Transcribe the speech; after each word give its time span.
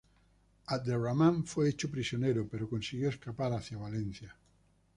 Abd 0.75 0.89
ar-Rahman 0.93 1.45
fue 1.45 1.69
hecho 1.69 1.91
prisionero, 1.91 2.47
pero 2.49 2.67
consiguió 2.67 3.09
escapar 3.09 3.53
hacia 3.53 3.77
Valencia. 3.77 4.35